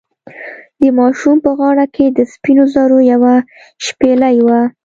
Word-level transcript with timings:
د 0.81 0.83
ماشوم 0.99 1.37
په 1.45 1.51
غاړه 1.59 1.85
کې 1.95 2.05
د 2.09 2.19
سپینو 2.33 2.63
زرو 2.73 2.97
یوه 3.11 3.35
شپیلۍ 3.85 4.37
وه. 4.47 4.61